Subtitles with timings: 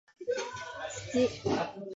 [1.11, 1.87] 土